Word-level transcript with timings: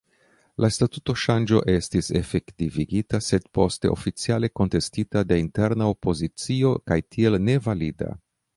La 0.63 0.67
statutoŝanĝo 0.75 1.59
estis 1.73 2.09
efektivigita, 2.19 3.19
sed 3.25 3.45
poste 3.59 3.91
oficiale 3.97 4.51
kontestita 4.61 5.23
de 5.33 5.39
interna 5.45 5.91
opozicio, 5.97 6.73
kaj 6.91 6.99
tial 7.17 7.39
nevalida. 7.51 8.11